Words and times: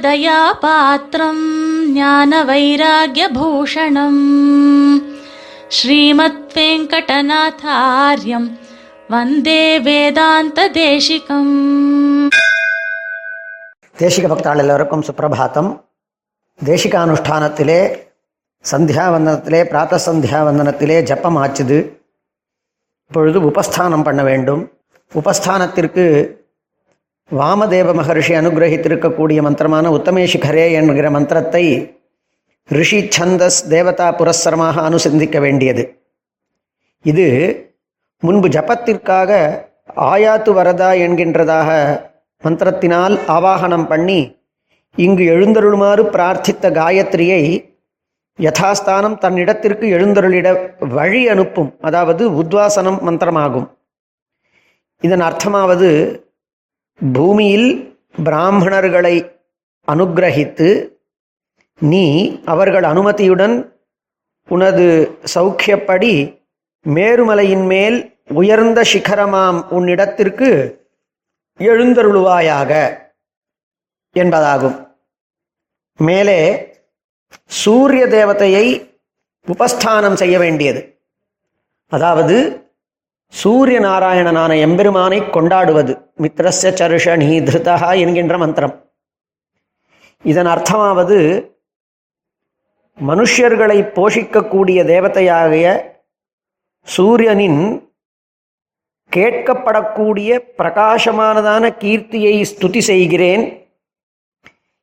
ராமானுஜதயாபாத்திரம் 0.00 1.44
ஞான 1.92 2.30
வைராகியபூஷணம் 2.44 4.22
ஸ்ரீமத் 5.68 6.54
வெங்கடநாதாரியம் 6.54 8.48
வந்தே 9.08 9.62
வேதாந்த 9.78 10.64
தேசிகம் 10.72 11.52
தேசிக 13.96 14.24
பக்தாள் 14.28 14.58
எல்லோருக்கும் 14.58 15.02
சுப்பிரபாத்தம் 15.02 15.70
தேசிகானுஷ்டானத்திலே 16.60 17.80
சந்தியாவந்தனத்திலே 18.64 19.60
பிராத்த 19.64 20.00
சந்தியாவந்தனத்திலே 20.06 20.98
ஜப்பம் 21.02 21.38
ஆச்சுது 21.38 21.78
இப்பொழுது 23.10 23.40
உபஸ்தானம் 23.42 24.02
பண்ண 24.02 24.22
வேண்டும் 24.22 24.62
உபஸ்தானத்திற்கு 25.12 26.04
வாமதேவ 27.30 27.92
மகர்ஷி 27.94 28.32
அனுகிரகித்திருக்கக்கூடிய 28.34 29.38
மந்திரமான 29.42 29.86
உத்தமேஷிகரே 29.90 30.66
என்கிற 30.72 31.08
மந்திரத்தை 31.10 31.64
ரிஷி 32.68 33.00
சந்தஸ் 33.08 33.60
தேவதா 33.68 34.06
புரஸ்தரமாக 34.16 34.82
அனுசந்திக்க 34.82 35.38
வேண்டியது 35.40 35.82
இது 37.04 37.26
முன்பு 38.22 38.48
ஜபத்திற்காக 38.48 39.32
ஆயாத்து 40.06 40.50
வரதா 40.52 40.90
என்கின்றதாக 40.98 41.70
மந்திரத்தினால் 42.42 43.14
ஆவாகனம் 43.28 43.86
பண்ணி 43.86 44.20
இங்கு 44.96 45.24
எழுந்தருளுமாறு 45.26 46.02
பிரார்த்தித்த 46.10 46.70
காயத்ரியை 46.70 47.42
யதாஸ்தானம் 48.38 49.18
தன்னிடத்திற்கு 49.18 49.86
எழுந்தருளிட 49.88 50.48
வழி 50.90 51.22
அனுப்பும் 51.28 51.70
அதாவது 51.80 52.24
உத்வாசனம் 52.34 52.98
மந்திரமாகும் 53.02 53.68
இதன் 55.02 55.24
அர்த்தமாவது 55.24 55.88
பூமியில் 56.98 57.96
பிராமணர்களை 58.24 59.30
அனுக்கிரகித்து 59.88 60.96
நீ 61.80 62.36
அவர்கள் 62.44 62.82
அனுமதியுடன் 62.82 63.72
உனது 64.48 65.18
சௌக்கியப்படி 65.34 66.40
மேருமலையின் 66.86 67.66
மேல் 67.66 68.22
உயர்ந்த 68.34 68.80
சிகரமாம் 68.82 69.66
உன்னிடத்திற்கு 69.70 70.80
எழுந்தருளுவாயாக 71.58 73.00
என்பதாகும். 74.12 74.88
மேலே 75.96 76.68
சூரிய 77.46 78.06
தேவதையை 78.06 78.94
உபஸ்தானம் 79.46 80.16
செய்ய 80.16 80.38
வேண்டியது. 80.38 81.00
அதாவது 81.88 82.62
சூரிய 83.32 83.80
நாராயணனான 83.80 84.52
எம்பெருமானை 84.66 85.18
கொண்டாடுவது. 85.30 85.92
மித்ரஸ்ய 86.22 86.70
சருஷ 86.80 87.06
நீதிருதா 87.22 87.76
என்கின்ற 88.04 88.38
மந்திரம். 88.38 88.74
இதன் 90.22 90.46
அர்த்தமாவது 90.46 91.18
மனுஷர்களை 93.08 93.78
போஷிக்கக்கூடிய 93.96 94.78
தேவதையாகிய 94.92 95.66
சூரியனின் 96.82 97.60
கேட்கப்படக்கூடிய 99.16 100.30
பிரகாசமானதான 100.58 101.64
கீர்த்தியை 101.82 102.34
ஸ்துதி 102.50 102.78
செய்கிறேன். 102.78 103.44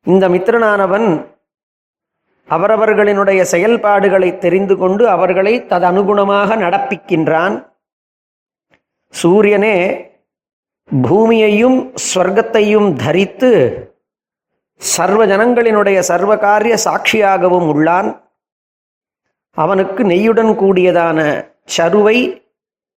இந்த 0.03 0.29
மித்திரனானவன் 0.29 1.07
அவரவர்களினுடைய 2.49 3.41
செயல்பாடுகளை 3.41 4.37
தெரிந்து 4.37 4.75
கொண்டு 4.77 5.09
அவர்களை 5.09 5.53
ததனுகுணமாக 5.61 6.57
நடப்பிக்கின்றான். 6.65 7.55
சூரியனே 9.19 9.75
பூமியையும் 11.01 11.77
ஸ்வர்க்கத்தையும் 12.05 12.89
தரித்து 13.03 13.51
சர்வ 14.81 15.21
ஜனங்களினுடைய 15.31 15.99
சர்வகாரிய 16.09 16.75
சாட்சியாகவும் 16.85 17.67
உள்ளான். 17.73 18.09
அவனுக்கு 19.57 20.03
நெய்யுடன் 20.03 20.51
கூடியதான 20.61 21.19
சருவை 21.77 22.17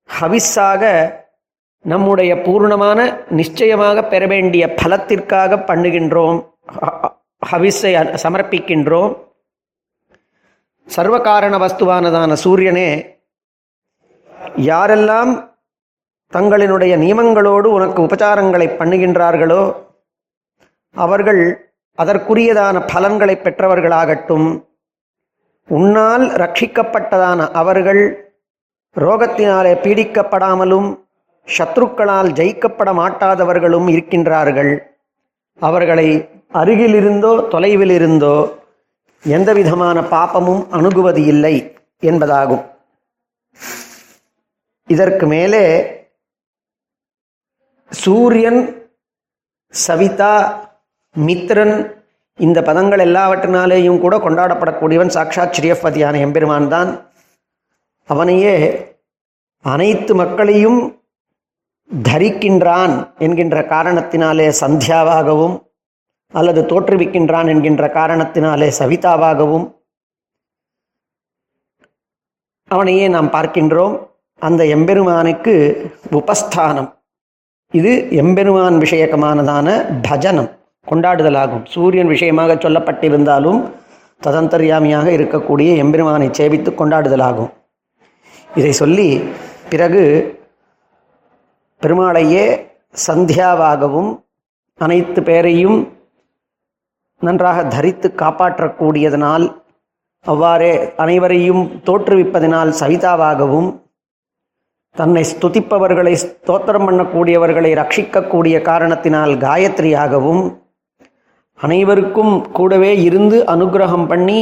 ஹவிஸாக 0.09 0.83
நம்முடைய 1.85 2.35
பூர்ணமான 2.47 2.99
நிச்சயமாக 3.41 4.05
பெற 4.13 4.27
வேண்டிய 4.27 4.65
பலத்திற்காக 4.83 5.61
பண்ணுகின்றோம். 5.69 6.39
ஹவிஸை 7.43 7.93
சமர்ப்பிக்கின்றோம். 8.25 9.13
சர்வகாரண 10.89 11.55
வஸ்துவானதான 11.65 12.33
சூரியனே 12.45 12.91
யாரெல்லாம் 14.71 15.33
தங்களினுடைய 16.33 16.95
நியமங்களோடு 17.03 17.69
உனக்கு 17.77 17.99
உபச்சாரங்களை 18.07 18.67
பண்ணுகின்றார்களோ 18.81 19.63
அவர்கள் 20.97 21.43
அதற்குரியதான 21.99 22.77
பலன்களை 22.93 23.35
பெற்றவர்களாகட்டும். 23.45 24.49
உன்னால் 25.69 26.25
ரட்சிக்கப்பட்டதான 26.43 27.41
அவர்கள் 27.61 28.03
ரோகத்தினாலே 28.97 29.73
பீடிக்கப்படாமலும் 29.85 30.89
சத்ருக்களால் 31.49 32.31
ஜெயிக்கப்பட 32.39 32.91
மாட்டாதவர்களும் 33.01 33.89
இருக்கின்றார்கள். 33.95 34.73
அவர்களை 35.61 36.09
அருகிலிருந்தோ 36.61 37.33
தொலைவிலிருந்தோ 37.53 38.37
எந்தவிதமான 39.25 39.99
பாப்பமும் 40.15 40.63
அணுகுவது 40.77 41.23
இல்லை 41.33 41.55
என்பதாகும். 42.03 42.65
இதற்கு 44.89 45.27
மேலே 45.27 45.65
சூரியன் 47.91 48.61
சவிதா 49.69 50.35
மித்ரன் 51.17 51.97
இந்த 52.37 52.63
பதங்கள் 52.63 53.03
எல்லாவற்றினாலேயும் 53.07 54.01
கூட 54.01 54.17
கொண்டாடப்படக்கூடியவன் 54.17 55.15
சாக்ஷாத் 55.15 55.55
ஸ்ரீயப்பதியான 55.57 56.19
எம்பெருமான் 56.19 56.69
தான். 56.69 56.91
அவனையே 58.05 58.55
அனைத்து 59.61 60.15
மக்களையும் 60.15 61.07
தரிக்கின்றான் 61.91 63.13
என்கின்ற 63.19 63.61
காரணத்தினாலே 63.61 64.53
சந்தியாவாகவும் 64.61 65.57
அல்லது 66.33 66.63
தோற்றுவிக்கின்றான் 66.63 67.49
என்கின்ற 67.49 67.87
காரணத்தினாலே 67.87 68.69
சவிதாவாகவும் 68.79 69.67
அவனையே 72.65 73.09
நாம் 73.09 73.33
பார்க்கின்றோம். 73.33 74.11
அந்த 74.37 74.65
எம்பெருமானுக்கு 74.65 75.55
உபஸ்தானம். 76.11 76.98
இது 77.73 77.91
எம்பெருமான் 78.21 78.77
விஷயகமானதான 78.83 79.69
பஜனம் 80.07 80.49
கொண்டாடுதலாகும். 80.87 81.65
சூரியன் 81.73 82.11
விஷயமாக 82.13 82.55
சொல்லப்பட்டிருந்தாலும் 82.55 83.59
ததந்தர்யாமியாக 84.23 85.07
இருக்கக்கூடிய 85.17 85.71
எம்பெருமானை 85.83 86.29
சேவித்து 86.39 86.71
கொண்டாடுதலாகும். 86.79 87.51
இதை 88.59 88.73
சொல்லி 88.73 89.09
பிறகு 89.73 90.03
பெருமாளையே 91.83 92.47
சந்தியாவாகவும் 93.07 94.11
அனைத்து 94.85 95.23
பேரையும் 95.29 95.79
நன்றாக 97.23 97.59
தரித்து 97.75 98.09
காப்பாற்றக்கூடியதனால் 98.23 99.47
அவ்வாறே 100.33 100.73
அனைவரையும் 101.05 101.63
தோற்றுவிப்பதனால் 101.87 102.73
சவிதாவாகவும் 102.81 103.69
தன்னை 104.99 105.23
ஸ்துதிப்பவர்களை 105.25 106.13
ஸ்தோத்திரம் 106.17 106.87
பண்ணக்கூடியவர்களை 106.89 107.71
ரட்சிக்கக்கூடிய 107.75 108.57
காரணத்தினால் 108.63 109.35
காயத்ரியாகவும் 109.39 110.45
அனைவருக்கும் 111.61 112.35
கூடவே 112.53 112.93
இருந்து 113.03 113.37
அனுக்கிரகம் 113.47 114.07
பண்ணி 114.07 114.39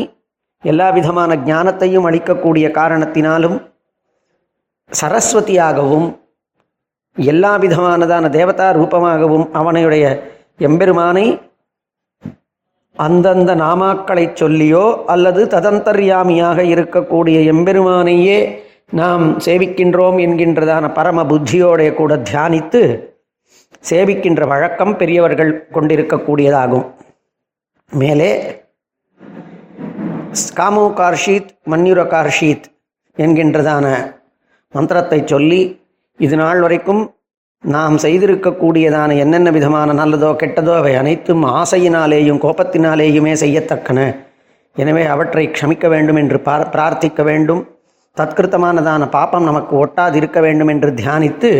எல்லா 0.65 0.87
விதமான 0.91 1.35
ஞானத்தையும் 1.45 2.07
அளிக்கக்கூடிய 2.07 2.67
காரணத்தினாலும் 2.71 3.57
சரஸ்வதியாகவும் 4.93 6.09
எல்லா 7.17 7.53
விதமானதான 7.57 8.29
தேவதா 8.29 8.69
ரூபமாகவும் 8.71 9.47
அவனுடைய 9.53 10.07
எம்பெருமானை 10.61 11.27
அந்தந்த 12.97 13.51
நாமாக்களைச் 13.55 14.39
சொல்லியோ 14.43 14.85
அல்லது 15.07 15.41
ததந்தர்யாமியாக 15.47 16.59
இருக்கக்கூடிய 16.65 17.39
எம்பெருமானையே 17.47 18.39
நாம் 18.93 19.25
சேவிக்கின்றோம் 19.45 20.19
என்கின்றதான 20.25 20.93
பரம 20.93 21.25
புத்தியோடைய 21.31 21.95
கூட 21.95 22.17
தியானித்து 22.29 22.83
சேவிக்கின்ற 23.91 24.47
வழக்கம் 24.47 24.95
பெரியவர்கள் 24.97 25.51
கொண்டிருக்கக்கூடியதாகும். 25.75 26.87
மேலே 27.93 28.31
காமோ 30.59 30.87
கார்ஷீத் 31.01 31.51
மன்யுர 31.73 32.01
கார்ஷீத் 32.15 32.67
என்கின்றதான 33.17 33.87
மந்திரத்தை 34.75 35.21
சொல்லி 35.25 35.61
இது 36.17 36.37
நாள் 36.37 36.61
வரைக்கும் 36.61 37.03
நாம் 37.65 37.97
செய்திருக்கக்கூடியதான 37.97 39.17
என்னென்ன 39.17 39.51
விதமான 39.51 39.93
நல்லதோ 39.93 40.33
கெட்டதோ 40.43 40.73
அவை 40.81 40.93
அனைத்தும் 40.97 41.45
ஆசையினாலேயும் 41.61 42.43
கோபத்தினாலேயுமே 42.45 43.33
செய்யத்தக்கன. 43.45 44.01
எனவே 44.77 45.05
அவற்றை 45.15 45.47
க்ஷமிக்க 45.49 45.89
வேண்டும் 45.89 46.17
என்று 46.17 46.39
பிரார்த்திக்க 46.75 47.23
வேண்டும். 47.23 47.63
தத்கிருத்தமானதான 48.21 49.09
பாப்பம் 49.17 49.49
நமக்கு 49.49 49.73
ஒட்டாது 49.85 50.15
இருக்க 50.15 50.39
வேண்டும் 50.41 50.71
என்று 50.75 50.91
தியானித்து 51.01 51.51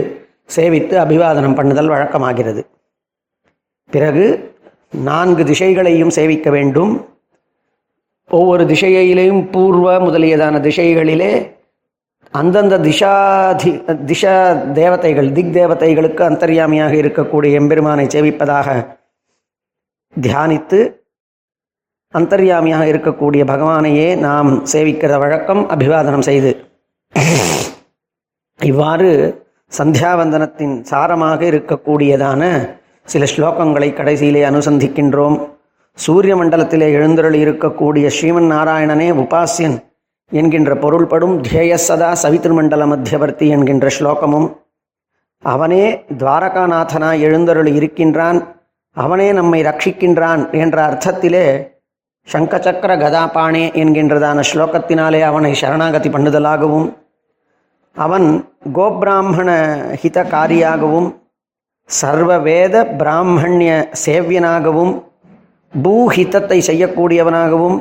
சேவித்து 0.57 0.95
அபிவாதனம் 1.05 1.57
பண்ணுதல் 1.59 1.93
வழக்கமாகிறது. 1.93 2.63
பிறகு 3.91 4.25
நான்கு 5.09 5.43
திசைகளையும் 5.45 6.15
சேவிக்க 6.19 6.51
வேண்டும். 6.51 6.93
ஒவ்வொரு 8.31 8.65
திசையிலேயும் 8.65 9.43
பூர்வ 9.55 9.87
முதலியதான 10.07 10.61
திசைகளிலே 10.61 11.33
அந்தந்த 12.35 12.79
திசாதி 12.87 13.71
திசா 14.09 14.35
தேவதைகள் 14.73 15.29
திக் 15.37 15.53
தேவதைகளுக்கு 15.59 16.23
அந்தர்யாமியாக 16.29 16.95
இருக்கக்கூடிய 17.03 17.59
எம்பெருமானை 17.61 18.07
சேவிப்பதாக 18.15 18.69
தியானித்து 20.17 20.79
அந்தர்யாமியாக 22.19 22.85
இருக்கக்கூடிய 22.93 23.43
பகவானையே 23.53 24.09
நாம் 24.27 24.51
சேவிக்கிற 24.73 25.19
வழக்கம் 25.19 25.63
அபிவாதனம் 25.75 26.27
செய்து. 26.29 26.51
இவ்வாறு 28.61 29.11
சந்தியாவந்தனத்தின் 29.79 30.75
சாரமாக 30.91 31.41
இருக்கக்கூடியதான 31.51 32.43
சில 33.13 33.25
ஸ்லோகங்களை 33.33 33.89
கடைசியிலே 33.99 34.43
அனுசந்திக்கின்றோம். 34.51 35.37
சூரிய 35.93 36.33
மண்டலத்திலே 36.37 36.89
எழுந்தருள் 36.99 37.37
இருக்கக்கூடிய 37.43 38.07
ஸ்ரீமன் 38.17 38.51
நாராயணனே 38.55 39.09
உபாசியன் 39.23 39.77
என்கின்ற 40.33 40.73
பொருள்படும் 40.77 41.37
தியேயசதா 41.43 42.11
சவித்திருமண்டல 42.23 42.87
மத்தியவர்த்தி 42.93 43.47
என்கின்ற 43.57 43.89
ஸ்லோகமும். 43.99 44.49
அவனே 45.43 45.85
துவாரகாநாதனாய் 46.21 47.25
எழுந்தருள் 47.29 47.71
இருக்கின்றான். 47.79 48.39
அவனே 48.97 49.29
நம்மை 49.33 49.61
ரட்சிக்கின்றான் 49.63 50.43
என்ற 50.63 50.77
அர்த்தத்திலே 50.89 51.47
சங்கச்சக்கர 52.29 52.93
கதாபாணே 52.97 53.65
என்கின்றதான 53.77 54.39
ஸ்லோகத்தினாலே 54.41 55.21
அவனை 55.23 55.53
சரணாகதி 55.55 56.09
பண்ணுதலாகவும் 56.09 56.89
அவன் 57.97 58.27
கோபிராமண 58.73 59.51
ஹிதகாரியாகவும் 60.03 61.09
சர்வவேத 61.91 62.77
பிராமணிய 62.97 63.73
சேவியனாகவும் 64.05 64.95
பூஹிதத்தை 65.75 66.59
செய்யக்கூடியவனாகவும் 66.61 67.79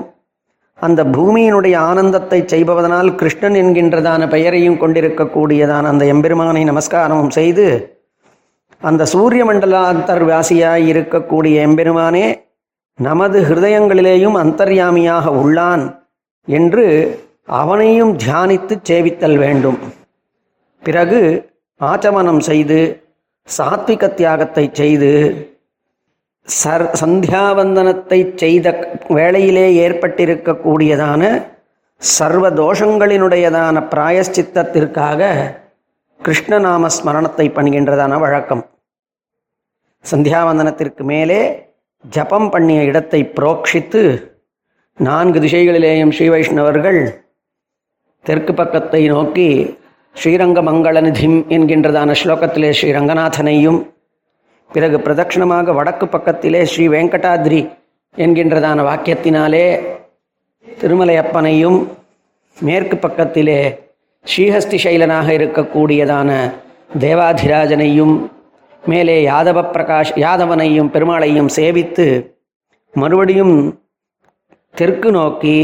அந்த 0.79 1.01
பூமியினுடைய 1.05 1.75
ஆனந்தத்தை 1.81 2.39
செய்பவதனால் 2.45 3.09
கிருஷ்ணன் 3.15 3.55
என்கின்றதான 3.55 4.23
பெயரையும் 4.27 4.79
கொண்டிருக்கக்கூடியதான 4.79 5.89
அந்த 5.89 6.05
எம்பெருமானை 6.05 6.63
நமஸ்காரமும் 6.63 7.29
செய்து 7.29 7.67
அந்த 8.81 9.03
சூரிய 9.05 9.43
மண்டலாந்தர்வாசியாய் 9.45 10.83
இருக்கக்கூடிய 10.87 11.55
எம்பெருமானே 11.61 12.25
நமது 12.99 13.41
ஹிருதயங்களிலேயும் 13.41 14.37
அந்தர்யாமியாக 14.41 15.25
உள்ளான் 15.29 15.95
என்று 16.45 16.85
அவனையும் 17.45 18.17
தியானித்து 18.17 18.75
சேவித்தல் 18.89 19.37
வேண்டும். 19.37 19.79
பிறகு 20.83 21.49
ஆச்சமனம் 21.81 22.39
செய்து 22.39 23.03
சாத்விக 23.57 24.13
தியாகத்தை 24.13 24.69
செய்து 24.73 25.11
சர் 26.43 26.89
சந்தியாவந்தனத்தை 27.01 28.35
செய்த 28.35 28.93
வேளையிலே 29.07 29.87
ஏற்பட்டிருக்கக்கூடியதான 29.87 31.43
சர்வ 31.97 32.49
தோஷங்களினுடையதான 32.49 33.83
பிராயஷ்சித்தத்திற்காக 33.93 35.21
கிருஷ்ணநாம 36.23 36.89
ஸ்மரணத்தை 36.97 37.49
பண்ணுகின்றதான 37.49 38.19
வழக்கம். 38.19 38.63
சந்தியாவந்தனத்திற்கு 40.11 41.03
மேலே 41.03 41.64
ஜபம் 42.11 42.49
பண்ணிய 42.49 42.81
இடத்தை 42.83 43.21
புரோக்ஷித்து 43.35 44.01
நான்கு 44.99 45.39
திசைகளிலேயும் 45.39 46.09
ஸ்ரீ 46.09 46.27
வைஷ்ணவர்கள் 46.29 46.99
தெற்கு 48.25 48.53
பக்கத்தை 48.53 49.01
நோக்கி 49.09 49.47
ஸ்ரீரங்க 50.15 50.59
மங்களநிதிம் 50.61 51.37
என்கின்றதான 51.49 52.11
ஸ்லோகத்திலே 52.11 52.69
ஸ்ரீ 52.69 52.89
ரங்கநாதனையும் 52.91 53.79
பிறகு 54.71 54.97
பிரதட்சிணமாக 54.97 55.73
வடக்கு 55.73 56.05
பக்கத்திலே 56.07 56.61
ஸ்ரீ 56.65 56.85
வெங்கடாத்ரி 56.87 57.61
என்கின்றதான 58.15 58.83
வாக்கியத்தினாலே 58.83 59.65
திருமலையப்பனையும் 60.67 61.79
மேற்கு 62.57 62.97
பக்கத்திலே 62.97 63.59
ஸ்ரீஹஸ்தி 64.25 64.77
சைலனாக 64.77 65.27
இருக்கக்கூடியதான 65.33 66.29
தேவாதிராஜனையும் 66.99 68.15
மேலே 68.85 69.15
யாதவ 69.23 69.59
பிரகாஷ் 69.69 70.13
யாதவனையும் 70.17 70.89
பெருமாளையும் 70.89 71.49
சேவித்து 71.57 72.05
மறுபடியும் 72.95 73.55
தெற்கு 74.75 75.09
நோக்கி 75.11 75.55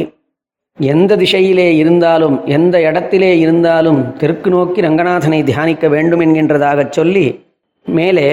எந்த 0.79 1.15
திசையிலே 1.15 1.67
இருந்தாலும் 1.77 2.35
எந்த 2.47 2.75
இடத்திலே 2.81 3.31
இருந்தாலும் 3.39 3.99
தெற்கு 4.17 4.49
நோக்கி 4.49 4.79
ரங்கநாதனை 4.81 5.39
தியானிக்க 5.43 5.85
வேண்டும் 5.87 6.21
என்கின்றதாகச் 6.21 6.95
சொல்லி 6.95 7.25
மேலே 7.85 8.29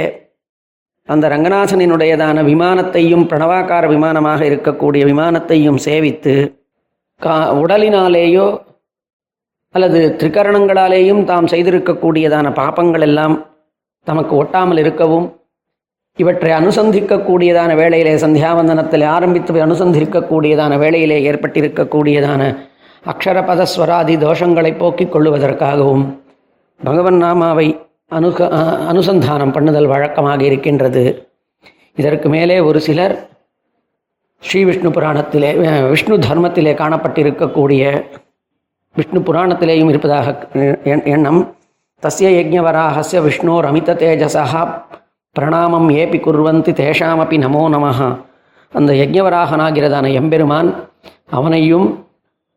அந்த 1.08 1.26
ரங்கநாதனினுடையதான 1.28 2.38
விமானத்தையும் 2.42 3.26
பிரணவாக்கார 3.26 3.84
விமானமாக 3.88 4.40
இருக்கக்கூடிய 4.44 5.02
விமானத்தையும் 5.04 5.78
சேவித்து 5.78 6.34
கா 7.20 7.36
உடலினாலேயோ 7.62 8.48
அல்லது 9.74 10.00
திரிகரணங்களாலேயும் 10.18 11.22
தாம் 11.24 11.48
செய்திருக்கக்கூடியதான 11.48 12.52
பாப்பங்கள் 12.52 13.04
எல்லாம் 13.04 13.34
தமக்கு 14.08 14.44
ஒட்டாமல் 14.44 14.78
இருக்கவும் 14.78 15.26
இவற்றை 16.18 16.52
அனுசந்திக்கக்கூடியதான 16.52 17.76
வேளையிலே 17.76 18.14
சந்தியாவந்தனத்தில் 18.14 19.04
ஆரம்பித்து 19.06 19.66
அனுசந்திக்கக்கூடியதான 19.66 20.78
வேளையிலே 20.78 21.30
ஏற்பட்டிருக்கக்கூடியதான 21.30 22.42
அக்ஷரபதஸ்வராதி 23.04 24.16
தோஷங்களை 24.18 24.78
போக்கிக் 24.78 25.12
கொள்ளுவதற்காகவும் 25.14 26.04
பகவன் 26.80 27.22
நாமாவை 27.22 27.68
அனுக 28.10 28.38
அனுசந்தானம் 28.88 29.52
பண்ணுதல் 29.52 29.86
வழக்கமாக 29.86 30.44
இருக்கின்றது. 30.44 31.02
இதற்கு 31.96 32.28
மேலே 32.28 32.60
ஒரு 32.60 32.80
சிலர் 32.80 33.14
ஸ்ரீ 34.42 34.64
விஷ்ணு 34.64 34.90
புராணத்திலே 34.90 35.50
விஷ்ணு 35.88 36.18
தர்மத்திலே 36.18 36.74
காணப்பட்டிருக்கக்கூடிய 36.74 37.82
விஷ்ணு 38.96 39.20
புராணத்திலேயும் 39.20 39.88
இருப்பதாக 39.88 40.26
எண்- 40.84 41.04
எண்ணம் 41.04 41.40
தஸ்ய 42.02 42.28
யஜ்ஞவராகஸ்ய 42.30 43.20
விஷ்ணோர் 43.20 43.66
அமித 43.66 43.94
தேஜசா 43.94 44.60
பிரணாமம் 45.36 45.88
ஏபி 45.94 46.18
குர்வந்தி 46.18 46.72
தேஷாமப்பி 46.78 47.36
நமோ 47.38 47.62
நமஹ 47.68 47.98
அந்த 48.72 48.90
யஜ்ஞவராகனாகிறதான 48.92 50.06
எம்பெருமான் 50.12 50.68
அவனையும் 51.30 51.88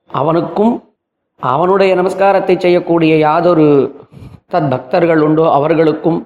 அவனுக்கும் 0.09 0.73
அவனுடைய 1.41 1.91
நமஸ்காரத்தை 1.95 2.55
செய்யக்கூடிய 2.57 3.13
யாதொரு 3.17 3.67
தத் 4.51 4.69
பக்தர்கள் 4.69 5.21
உண்டோ 5.21 5.45
அவர்களுக்கும் 5.49 6.19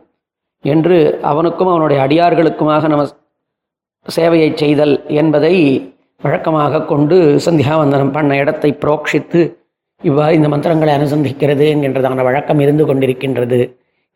என்று 0.64 0.98
அவனுக்கும் 1.22 1.72
அவனுடைய 1.72 2.00
அடியார்களுக்குமாக 2.02 2.88
நம 2.88 3.04
சேவையை 4.06 4.50
செய்தல் 4.56 4.96
என்பதை 5.14 5.54
வழக்கமாக 6.22 6.84
கொண்டு 6.86 7.18
சந்தியாவந்தனம் 7.46 8.12
பண்ண 8.12 8.36
இடத்தை 8.36 8.70
புரோக்ஷித்து 8.76 9.42
இவ்வாறு 10.02 10.36
இந்த 10.36 10.48
மந்திரங்களை 10.48 10.92
அனுசந்திக்கிறது 10.98 11.66
என்கின்றதான 11.74 12.24
வழக்கம் 12.24 12.60
இருந்து 12.60 12.84
கொண்டிருக்கின்றது. 12.86 13.60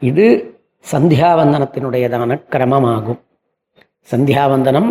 இது 0.01 0.25
சந்தியாவந்தனத்தினுடையதான 0.86 2.38
கிரமமாகும். 2.53 3.19
சந்தியாவந்தனம் 4.09 4.89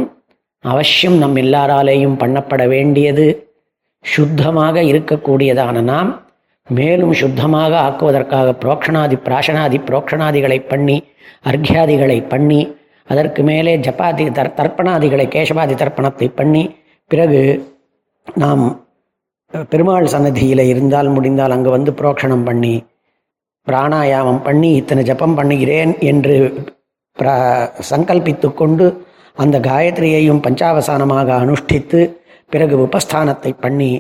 அவசியம் 0.65 1.17
நம் 1.19 1.37
எல்லாராலேயும் 1.37 2.17
பண்ணப்பட 2.17 2.63
வேண்டியது. 2.69 3.27
சுத்தமாக 4.05 4.83
இருக்கக்கூடியதான 4.83 5.81
நாம் 5.83 6.11
மேலும் 6.69 7.13
சுத்தமாக 7.13 7.73
ஆக்குவதற்காக 7.89 8.49
புரோக்ஷணாதி 8.63 9.17
பிராசனாதி 9.27 9.79
புரோக்ஷணாதிகளை 9.89 10.59
பண்ணி 10.73 10.97
அர்க்யாதிகளை 11.43 12.19
பண்ணி 12.29 12.61
அதற்கு 13.09 13.43
மேலே 13.43 13.73
ஜப்பாதி 13.77 14.25
தர் 14.29 14.57
தர்ப்பணாதிகளை 14.59 15.27
கேசவாதி 15.35 15.75
தர்ப்பணத்தை 15.75 16.29
பண்ணி 16.35 16.63
பிறகு 17.11 17.41
நாம் 18.37 18.65
பெருமாள் 19.53 20.07
சன்னதியில் 20.07 20.65
இருந்தால் 20.67 21.09
முடிந்தால் 21.09 21.51
அங்கு 21.51 21.71
வந்து 21.71 21.93
புரோக்ஷணம் 21.93 22.45
பண்ணி 22.45 22.75
பிராணாயாமம் 23.67 24.43
பண்ணி 24.43 24.71
இத்தனை 24.73 25.03
ஜபம் 25.05 25.35
பண்ணுகிறேன் 25.35 25.93
என்று 26.01 26.37
பிர 27.17 27.29
சங்கல்பித்து 27.79 28.55
கொண்டு 28.55 28.87
அந்த 29.37 29.57
காயத்ரியையும் 29.61 30.41
பஞ்சாவசானமாக 30.41 31.29
அனுஷ்டித்து 31.35 32.01
பிறகு 32.47 32.77
உபஸ்தானத்தை 32.87 33.53
பண்ணி 33.61 33.91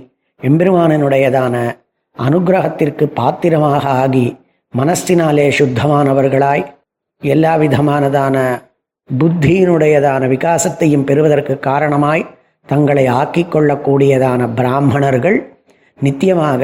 எம்பெருமானனுடையதான 0.41 1.57
அனுக்கிரகத்திற்கு 2.17 3.05
பாத்திரமாக 3.13 3.85
ஆகி 3.89 4.27
மனசினாலே 4.75 5.49
சுத்தமானவர்களாய் 5.49 6.65
எல்லா 7.23 7.53
விதமானதான 7.57 8.37
புத்தியினுடையதான 9.11 10.27
விகாசத்தையும் 10.29 11.05
பெறுவதற்கு 11.05 11.59
காரணமாய் 11.59 12.25
தங்களை 12.71 13.05
ஆக்கிக் 13.21 13.53
கொள்ளக்கூடியதான 13.55 14.49
பிராமணர்கள் 14.59 15.39
நித்தியமாக 15.99 16.63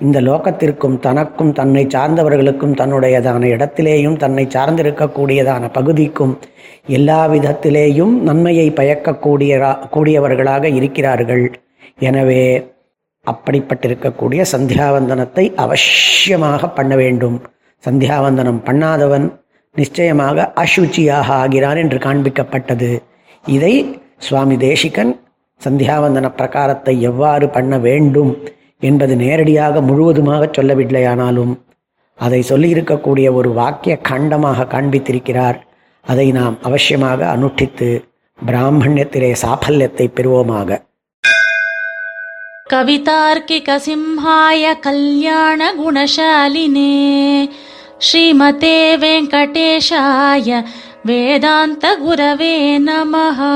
இந்த 0.00 0.18
லோகத்திற்கும் 0.20 0.96
தனக்கும் 1.04 1.52
தன்னை 1.58 1.82
சார்ந்தவர்களுக்கும் 1.94 2.74
தன்னுடையதான 2.80 3.42
இடத்திலேயும் 3.54 4.16
தன்னை 4.22 4.44
சார்ந்திருக்கக்கூடியதான 4.56 5.70
பகுதிக்கும் 5.76 6.34
எல்லா 6.96 7.20
விதத்திலேயும் 7.32 8.14
நன்மையை 8.28 8.66
பயக்கக்கூடிய 8.80 9.52
கூடியவர்களாக 9.94 10.64
இருக்கிறார்கள். 10.78 11.44
எனவே 12.08 12.44
அப்படிப்பட்டிருக்கக்கூடிய 13.26 14.42
சந்தியாவந்தனத்தை 14.54 15.44
அவசியமாக 15.64 16.70
பண்ண 16.78 16.92
வேண்டும். 17.02 17.38
சந்தியாவந்தனம் 17.84 18.60
பண்ணாதவன் 18.68 19.26
நிச்சயமாக 19.76 20.52
அசுச்சியாக 20.64 21.28
ஆகிறான் 21.40 21.80
என்று 21.84 21.98
காண்பிக்கப்பட்டது. 22.06 22.90
இதை 23.44 23.74
சுவாமி 24.26 24.56
தேசிகன் 24.68 25.12
சந்தியாவந்தன 25.64 26.26
பிரகாரத்தை 26.36 26.98
எவ்வாறு 27.00 27.48
பண்ண 27.48 27.78
வேண்டும் 27.78 28.32
என்பது 28.80 29.16
நேரடியாக 29.16 29.80
முழுவதுமாக 29.80 30.50
சொல்லவில்லையானாலும் 30.52 31.54
அதை 32.14 32.44
சொல்லியிருக்கக்கூடிய 32.48 33.32
ஒரு 33.32 33.50
வாக்கிய 33.52 34.00
காண்டமாக 34.08 34.66
காண்பித்திருக்கிறார். 34.66 35.58
அதை 36.06 36.32
நாம் 36.32 36.58
அவசியமாக 36.64 37.20
அனுஷ்டித்து 37.34 37.88
பிராமணியத்திலே 38.46 39.30
சாஃபல்யத்தை 39.42 40.06
பெறுவோமாக. 40.16 40.86
கவிதார்க்கிகசிம்ஹாய 42.72 44.62
கல்யாண 44.80 45.74
குணசாலினே 45.74 46.96
ஸ்ரீமதே 48.06 48.78
வெங்கடேஷாய 49.04 50.64
வேதாந்த 51.04 51.84
குரவே 52.04 52.56
நமஹா. 52.88 53.54